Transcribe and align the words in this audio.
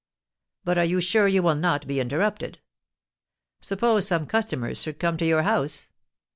'But 0.63 0.79
are 0.79 0.83
you 0.83 0.99
sure 0.99 1.27
you 1.27 1.43
will 1.43 1.53
not 1.53 1.85
be 1.85 1.99
interrupted? 1.99 2.57
Suppose 3.59 4.07
some 4.07 4.25
customers 4.25 4.81
should 4.81 4.97
come 4.97 5.15
to 5.17 5.27
your 5.27 5.43
house?' 5.43 5.89